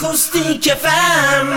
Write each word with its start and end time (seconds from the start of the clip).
Akustik 0.00 0.64
FM 0.64 1.48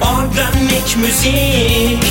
Organik 0.00 0.96
müzik. 0.96 2.04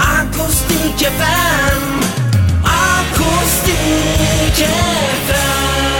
Akustik 0.00 1.08
FM 1.18 1.82
Akustik 2.64 3.76
FM 5.26 5.91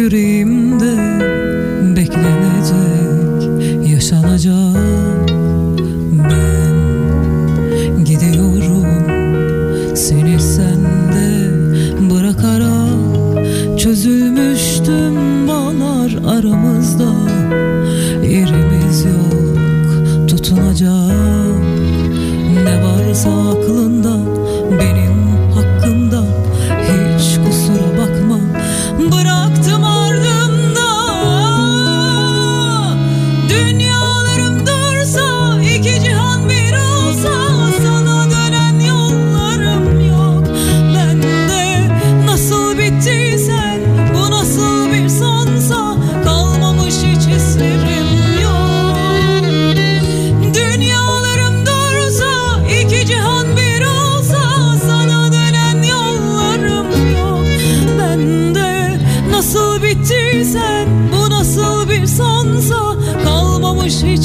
yüreğimde 0.00 0.96
beklenecek, 1.96 3.48
yaşanacak. 3.90 4.69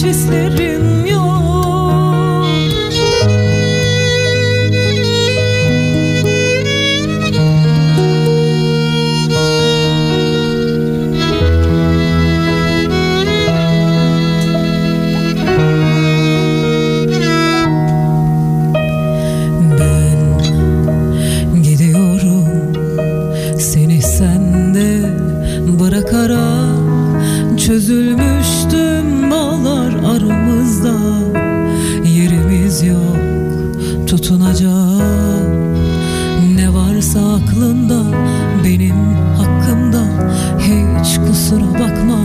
hislerim 0.06 0.65
varsa 37.16 37.36
aklında 37.36 38.18
benim 38.64 39.16
hakkımda 39.38 40.04
hiç 40.60 41.18
kusura 41.18 41.74
bakma. 41.74 42.20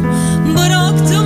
Bıraktım 0.56 1.19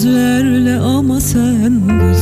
sözlerle 0.00 0.78
ama 0.78 1.20
sen 1.20 1.72
gözümden 1.88 2.19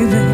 you 0.00 0.29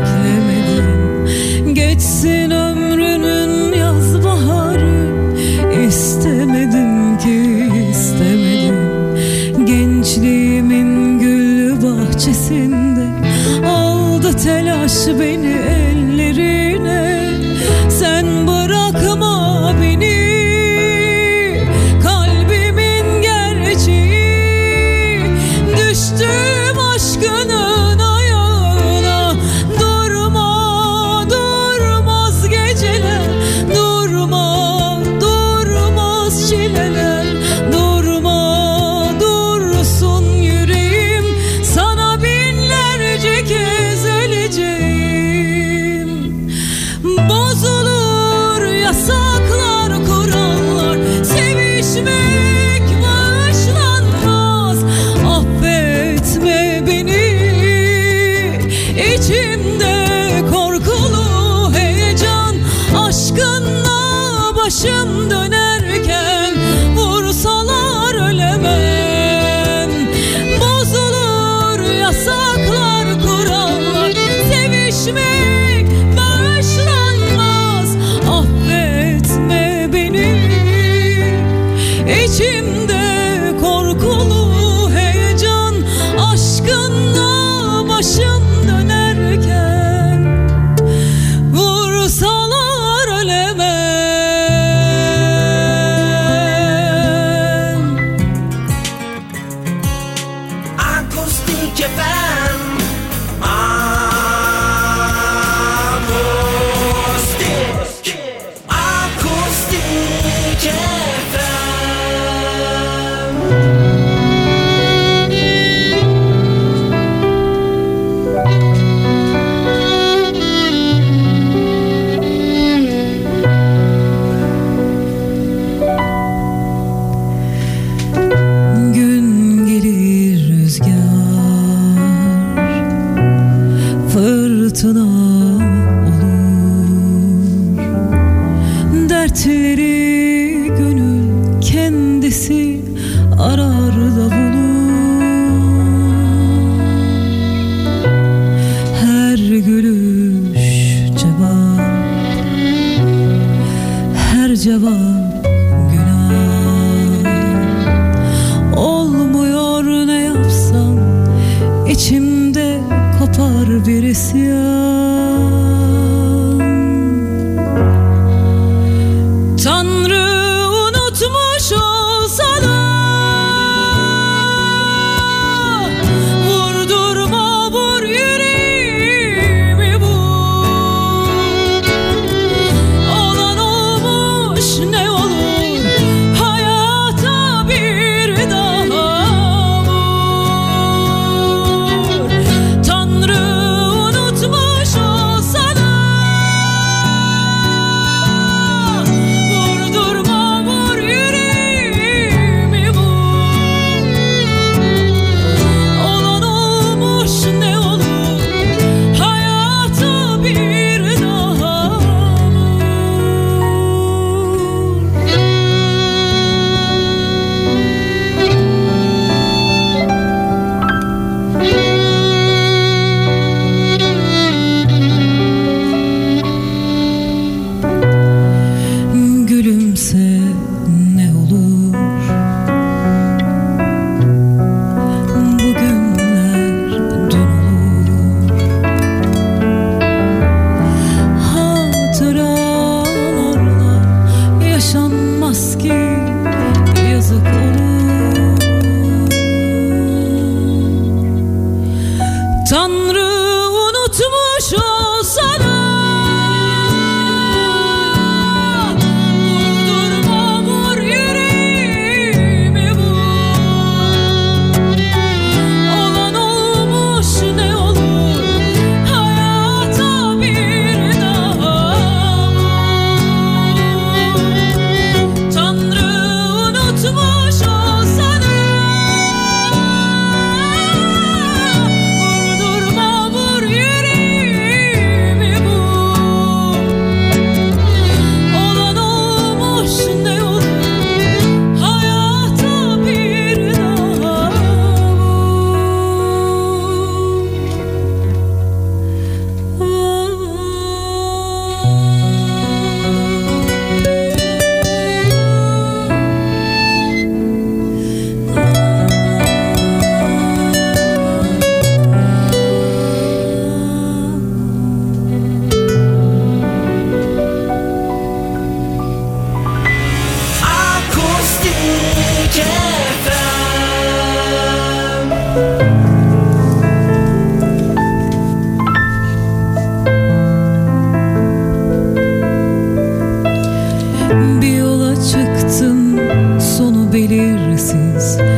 faces. 337.93 338.56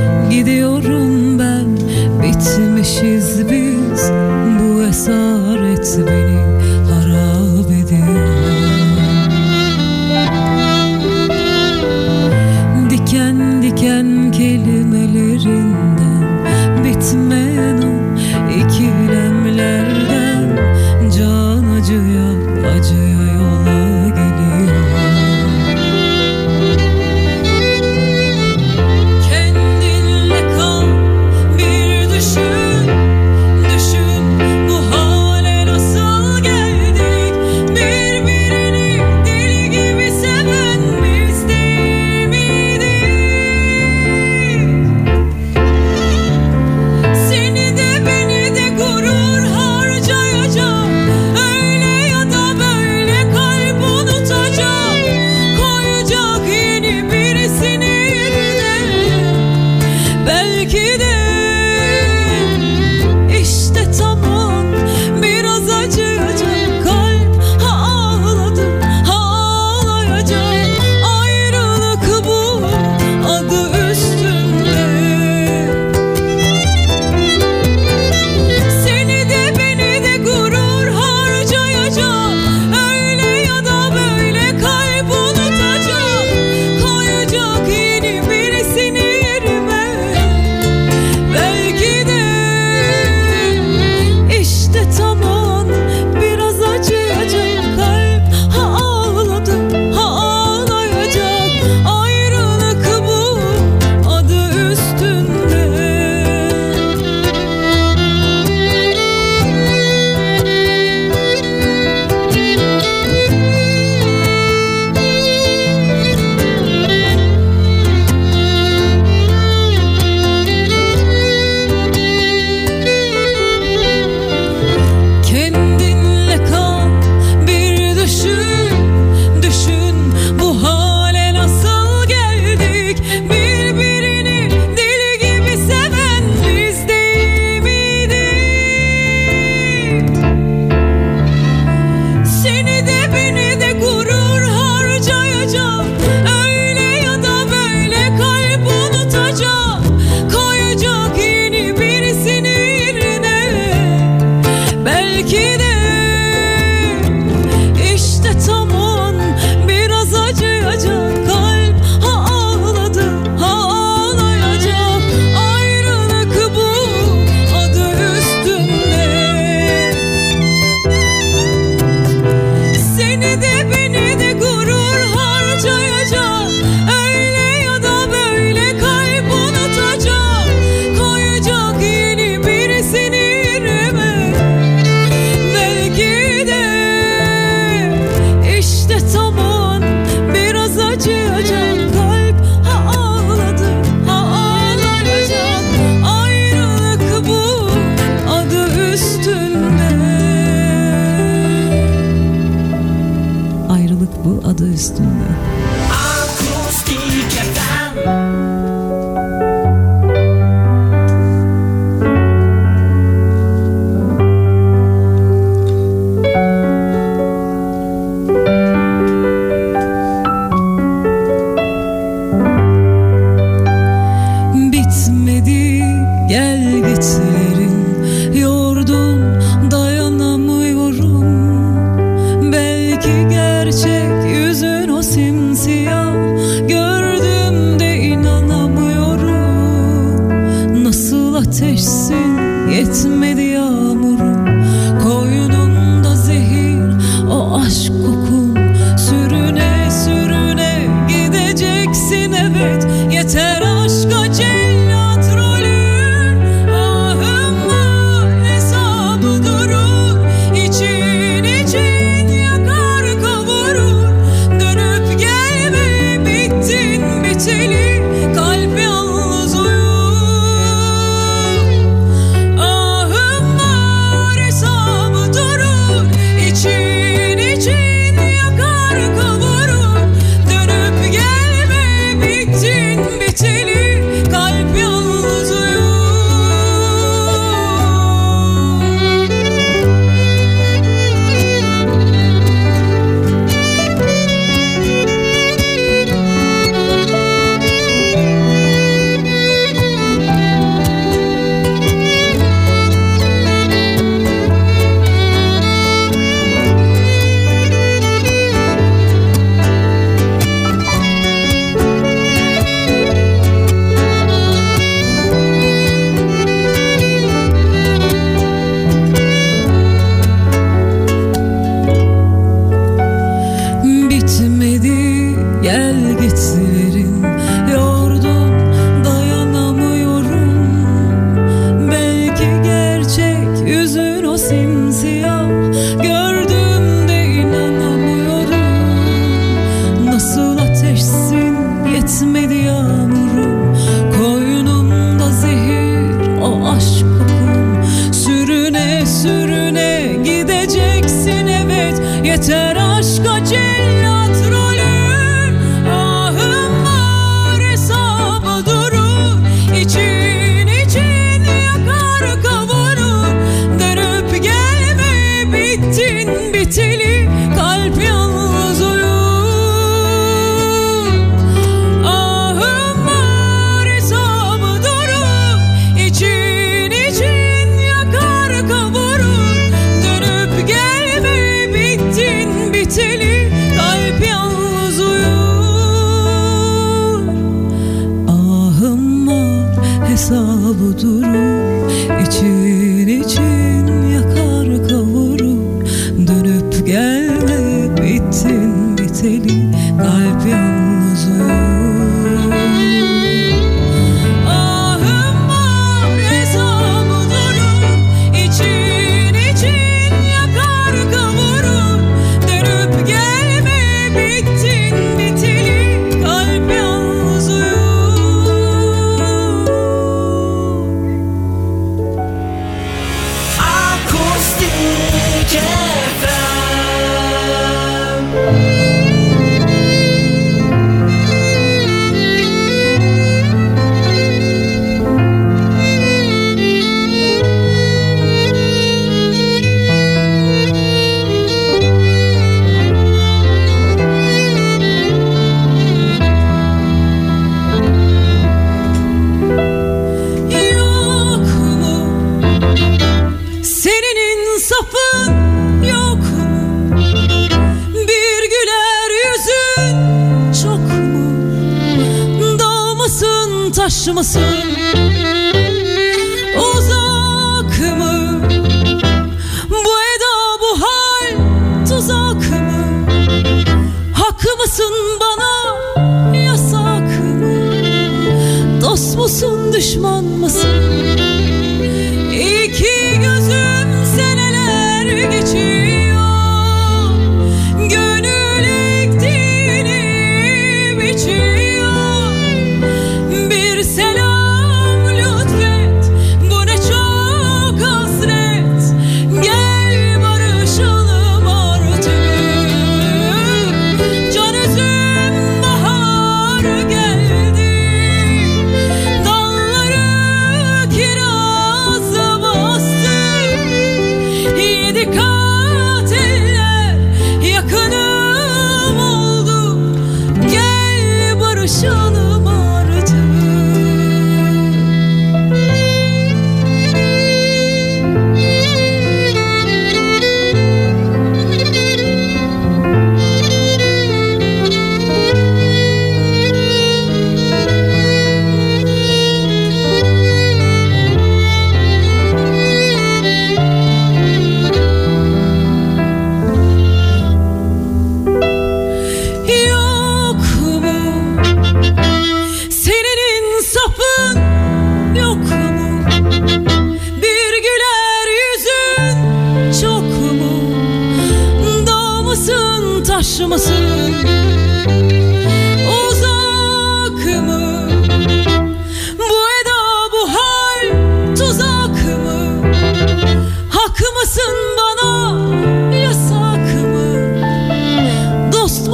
ateşsin 241.39 242.39
yetmedi 242.71 243.38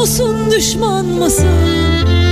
musun 0.05 0.51
düşman 0.51 1.07
mısın? 1.07 2.24